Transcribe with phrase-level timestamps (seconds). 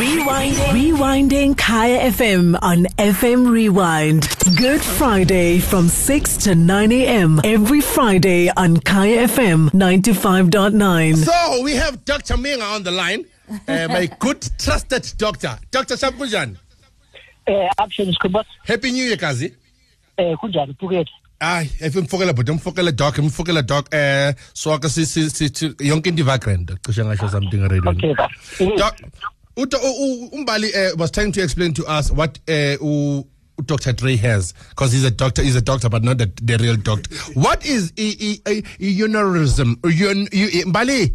[0.00, 0.72] Rewinding.
[0.72, 4.26] Rewinding Kaya FM on FM Rewind.
[4.56, 7.38] Good Friday from 6 to 9 a.m.
[7.44, 11.16] every Friday on Kaya FM 95.9.
[11.16, 12.36] So we have Dr.
[12.36, 13.26] Mhinga on the line,
[13.68, 15.58] uh, my good trusted doctor.
[15.70, 15.96] Dr.
[15.96, 16.56] Shampujan,
[17.46, 19.52] eh action skhumba Happy New Year, Kazi.
[20.16, 21.10] eh kunjani phukethe
[21.42, 25.74] Ay, if mfokela but mfokela doc, mfokela doc eh so ka si si si si-
[25.90, 28.16] yonke into background cishe ngasho something radio.
[29.62, 32.38] Okay ba Doc, Uto, u- u- Umbali uh, was trying to explain to us what
[32.48, 32.76] uh,
[33.64, 33.92] Dr.
[33.92, 35.42] Dre has because he's a doctor.
[35.42, 37.14] He's a doctor, but not the, the real doctor.
[37.34, 39.74] What is e- e- e- eunorism?
[39.76, 41.14] Eun- eu- Mbali?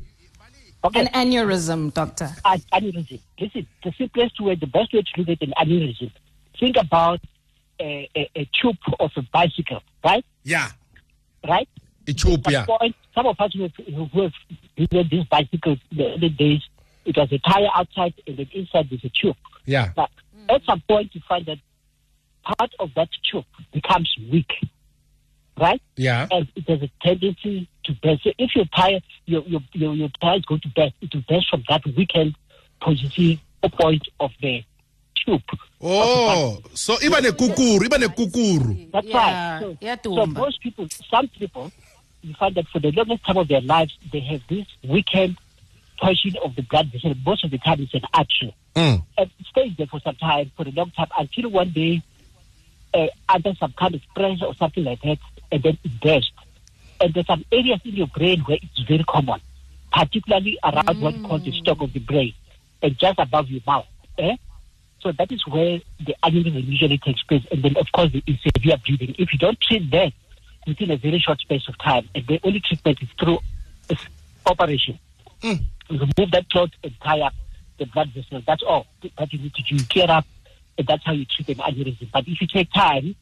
[0.83, 2.29] okay An aneurysm, doctor.
[2.45, 6.11] An- aneurysm This is the simplest way the best way to look at an aneurysm
[6.59, 7.19] think about
[7.81, 10.69] a, a, a tube of a bicycle right Yeah,
[11.47, 11.67] right
[12.07, 12.65] Ethiopia.
[12.67, 13.71] Some point, some of us who have,
[14.11, 14.33] who have
[14.77, 16.61] ridden these bicycles the early days
[17.05, 19.91] it was a tire outside and then inside there's a tube Yeah.
[19.95, 20.09] but
[20.49, 21.57] at some point you find that
[22.43, 24.51] part of that tube becomes weak
[25.57, 26.27] right Yeah.
[26.31, 28.23] and it has a tendency to burst.
[28.23, 31.49] So if your tire, your your your, your tires go to burst, it will burst
[31.49, 32.35] from that weekend
[32.81, 33.39] position
[33.79, 34.63] point of the
[35.15, 35.41] tube.
[35.81, 38.91] Oh, so even a kukuru, even a kukuru.
[38.91, 39.59] That's Yeah, right.
[39.61, 41.71] So, yeah, so most people, some people,
[42.21, 45.37] you find that for the longest time of their lives, they have this weekend
[45.99, 47.13] portion of the blood vessel.
[47.25, 48.55] Most of the time, it's an artery.
[48.75, 49.05] Mm.
[49.17, 52.01] and it stays there for some time, for a long time, until one day,
[52.93, 55.17] uh, under some kind of pressure or something like that,
[55.51, 56.31] and then it bursts.
[56.99, 59.39] And there's some areas in your brain where it's very common,
[59.91, 62.33] particularly around what we call the stalk of the brain,
[62.81, 63.85] and just above your mouth.
[64.17, 64.35] Eh?
[64.99, 67.45] So that is where the aneurysm usually takes place.
[67.51, 69.15] And then, of course, there is severe bleeding.
[69.17, 70.11] If you don't treat that
[70.67, 73.39] within a very short space of time, and the only treatment is through
[74.45, 74.99] operation,
[75.41, 75.63] Mm.
[75.89, 77.33] Remove that clot and tie up
[77.77, 78.41] the blood vessel.
[78.45, 79.83] That's all that you need to do.
[79.85, 80.25] Clear up,
[80.77, 82.11] and that's how you treat an aneurysm.
[82.11, 83.15] But if you take time,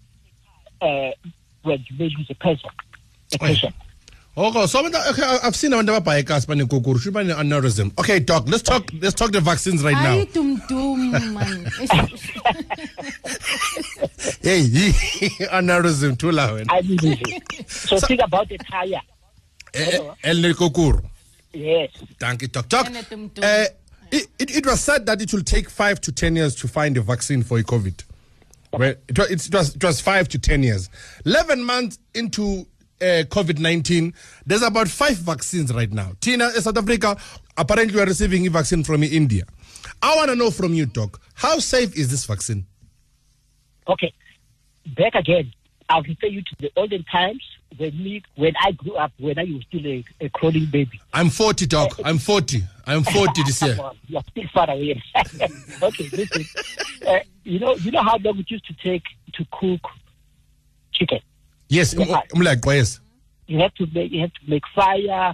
[0.81, 1.11] uh,
[1.63, 3.47] when you may lose a person, a yeah.
[3.47, 3.75] patient.
[4.35, 7.91] Okay, so abantu- okay, I- I've seen abantu ababias bane kukuru, should bane aneurysm.
[7.99, 8.89] Okay, doc, let's talk.
[8.99, 10.23] Let's talk the vaccines right Ay, now.
[10.25, 11.71] tum tum, man.
[14.41, 14.61] Hey,
[15.51, 16.67] aneurysm, too loud.
[16.67, 17.69] Aneurysm.
[17.69, 19.01] so think about the tire.
[20.23, 21.01] El kukuru.
[21.53, 21.91] Yes.
[22.19, 22.67] Thank you, doc.
[22.67, 23.43] Doc, Ene tum tum.
[23.43, 23.65] uh,
[24.11, 26.97] it, it, it was said that it will take five to ten years to find
[26.97, 28.03] a vaccine for COVID.
[28.71, 30.89] Well, it was, it was it was five to ten years.
[31.25, 32.65] Eleven months into
[32.99, 34.13] uh, COVID nineteen,
[34.47, 36.13] there's about five vaccines right now.
[36.21, 37.15] Tina, in South Africa,
[37.55, 39.43] apparently we are receiving a vaccine from India.
[40.01, 42.65] I want to know from you, Doc, how safe is this vaccine?
[43.87, 44.11] Okay.
[44.97, 45.53] Back again.
[45.89, 47.43] I'll refer you to the olden times
[47.77, 50.99] when me, when I grew up, when I was still a, a crawling baby.
[51.13, 51.99] I'm 40, Doc.
[52.03, 52.63] I'm 40.
[52.85, 53.77] I'm 40 this year.
[54.07, 55.01] You're still far away.
[55.15, 56.45] okay, listen.
[57.07, 59.03] Uh, you know, you know how long it used to take
[59.33, 59.81] to cook
[60.93, 61.19] chicken.
[61.69, 61.93] Yes.
[61.93, 62.99] I'm like, yes.
[63.47, 65.33] You have to make, you have to make fire,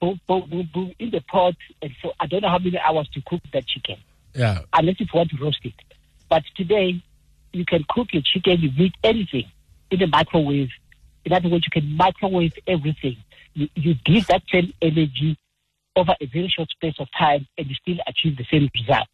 [0.00, 3.08] boom, boom, boom, boom, in the pot, and so I don't know how many hours
[3.14, 3.96] to cook that chicken,
[4.34, 4.60] Yeah.
[4.72, 5.74] unless you want to roast it.
[6.28, 7.02] But today,
[7.52, 9.46] you can cook your chicken, you meat, anything
[9.90, 10.70] in the microwave.
[11.24, 13.16] In other words, you can microwave everything.
[13.54, 15.36] You, you give that same energy
[15.94, 19.08] over a very short space of time, and you still achieve the same result.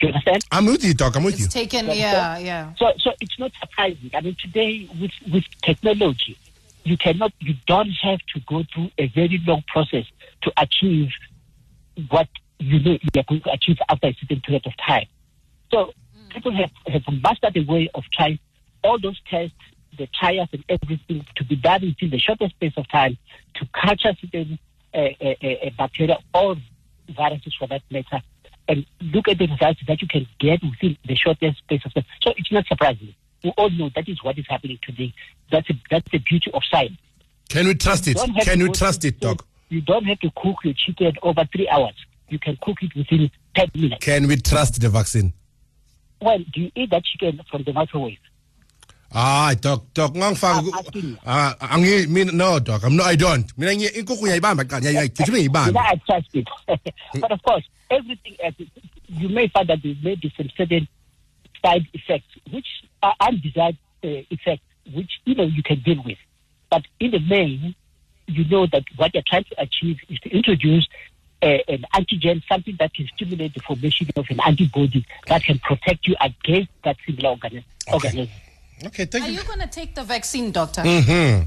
[0.00, 0.44] Do you understand?
[0.50, 1.16] I'm with you, Doc.
[1.16, 1.44] I'm with you.
[1.44, 2.74] It's taken, yeah, yeah.
[2.76, 4.10] So, so it's not surprising.
[4.14, 6.36] I mean, today with with technology,
[6.84, 10.04] you cannot, you don't have to go through a very long process
[10.42, 11.10] to achieve
[12.10, 12.28] what
[12.58, 15.06] you know you are going to achieve after a certain period of time.
[15.70, 16.30] So, mm.
[16.30, 18.38] people have have mastered the way of trying
[18.82, 19.54] all those tests,
[19.98, 23.16] the trials and everything to be done within the shortest space of time
[23.54, 24.58] to capture certain
[24.94, 26.56] uh, uh, uh, bacteria or
[27.16, 28.20] viruses for that matter,
[28.68, 32.04] and look at the results that you can get within the shortest space of time.
[32.22, 33.14] So it's not surprising.
[33.42, 35.12] We all know that is what is happening today.
[35.50, 36.96] That's a, that's the beauty of science.
[37.48, 38.16] Can we trust it?
[38.16, 39.44] You don't have Can we trust it, Doc?
[39.68, 41.94] You don't have to cook your chicken over three hours.
[42.28, 44.04] You can cook it within 10 minutes.
[44.04, 45.32] Can we trust the vaccine?
[46.20, 48.18] Well, do you eat that chicken from the microwave?
[49.14, 51.16] Ah, doc, doc, ngangifaka I'm ku- asking you.
[51.26, 53.46] Ah, angi mina no doc, I'm no I don't.
[53.58, 55.80] Mina ngiye inkukhu ngiyayibamba qala, ngiyayigijima You know, ngiyibamba.
[55.80, 56.48] I trust it.
[57.20, 58.54] but of course, everything else,
[59.08, 60.88] you may find that there may be some certain
[61.64, 62.66] side effects, which
[63.02, 64.64] are undesired uh, effects,
[64.94, 66.18] which, you know, you can deal with.
[66.70, 67.74] But in the main,
[68.28, 70.88] you know that what you're trying to achieve is to introduce
[71.42, 76.06] uh, an antigen, something that can stimulate the formation of an antibody that can protect
[76.08, 78.28] you against that similar organi- organism.
[78.86, 79.38] Okay, thank Are you.
[79.40, 80.82] you going to take the vaccine, doctor?
[80.82, 81.44] Mm-hmm.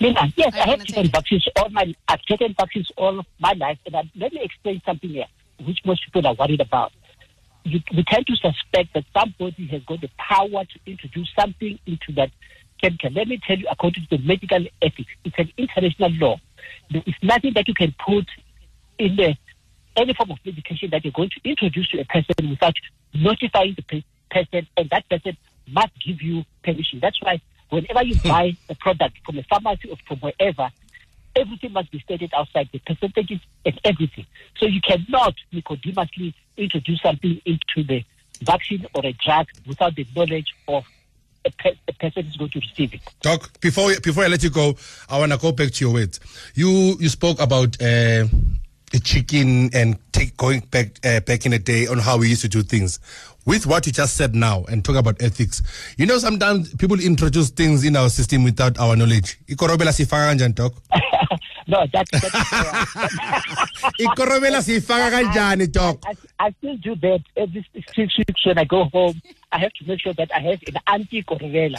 [0.00, 3.52] Mina, yes, Are you I have taken vaccines all my I've taken vaccines all my
[3.52, 5.26] life, and I, let me explain something here.
[5.64, 6.92] which most people are worried about,
[7.64, 12.12] you, we tend to suspect that somebody has got the power to introduce something into
[12.12, 12.30] that
[12.80, 13.10] chemical.
[13.10, 16.36] Let me tell you, according to the medical ethics, it's an international law.
[16.90, 18.26] There is nothing that you can put
[18.98, 19.34] in the,
[19.96, 22.74] any form of medication that you're going to introduce to a person without
[23.14, 25.36] notifying the pe- person, and that person
[25.68, 27.00] must give you permission.
[27.00, 27.40] That's why
[27.70, 30.70] whenever you buy a product from a pharmacy or from wherever,
[31.34, 34.26] everything must be stated outside, the percentages and everything.
[34.58, 38.04] So you cannot nicodemously introduce something into the
[38.40, 40.84] vaccine or a drug without the knowledge of
[41.44, 43.00] a, pe- a person who's going to receive it.
[43.20, 44.74] Doc, before before I let you go,
[45.08, 46.20] I want to go back to your words.
[46.54, 48.26] You you spoke about uh,
[49.00, 52.48] chicken and take going back uh, back in the day on how we used to
[52.48, 53.00] do things.
[53.44, 55.62] With what you just said now and talk about ethics,
[55.96, 59.38] you know sometimes people introduce things in our system without our knowledge.
[59.48, 60.74] Ikorobela sifaka kanjani doc?
[61.66, 62.24] no, that, that's
[64.00, 66.02] Ikorobela kanjani doc?
[66.04, 69.20] I, I still do that every six weeks when I go home.
[69.52, 71.78] I have to make sure that I have an anti correla.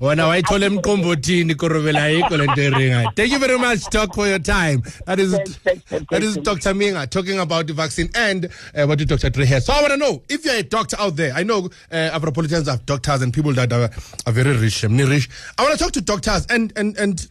[0.00, 4.38] wena wayithola emqombothini ikorobela ayikho le nto eringayo thank you very much doc for your
[4.38, 4.82] time.
[5.06, 6.74] That is Thanks, thanks, thanks, that is dr.
[6.74, 9.30] Mhinga talking about the vaccine and uh, what dr.
[9.30, 11.68] Dre here so i want to know if you're a doctor out there i know
[11.90, 13.90] uh, afropolitans have doctors and people that are,
[14.26, 15.28] are very rich rich.
[15.58, 17.28] I want to talk to doctors and and and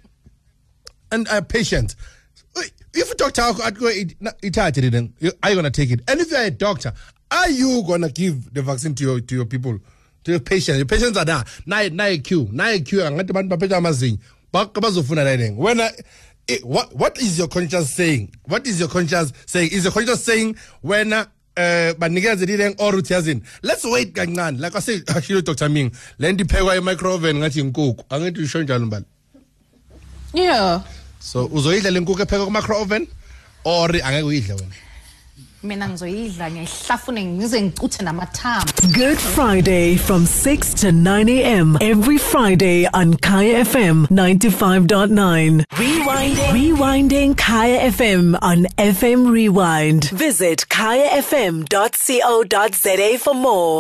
[1.11, 1.95] and uh, patients
[2.93, 6.01] if a doctor ithathe then are you going to take it?
[6.07, 6.93] And if you're a doctor
[7.29, 9.79] are you going to give the vaccine to your to your people
[10.23, 11.43] to your patients your patients are there.
[11.65, 14.19] Naye naye queue naye queue baphethe amazinyo
[14.51, 15.89] ba- bazofuna leneng wena
[16.49, 18.29] eh, what what is your conscience saying?
[18.45, 19.71] What is your conscience saying?
[19.71, 24.73] Is your conscience saying wena uh banikeze lileng or uthi yazini let's wait kancane like
[24.75, 28.85] i say actually dr ming le nto iphekwa e-micro oven ngathi inkukhu angithi usho njalo
[28.85, 29.05] mbali
[30.33, 30.81] Yeah.
[31.21, 33.07] So uzoyidla le nkukhu ephekwa ku-micro oven
[33.63, 34.75] or angeke uyidle wena
[35.63, 38.71] Mina ngizoyidla ngiyihlafune ngize ngicuthe namathambo.
[38.97, 41.77] Good Friday from 6 to 9 a.m.
[41.81, 45.63] every Friday on Kaya FM 95.9.
[45.83, 46.51] Rewinding.
[46.57, 50.09] Rewinding Kaya FM on FM Rewind.
[50.09, 51.67] Visit kayafm.co.za
[53.19, 53.79] for more.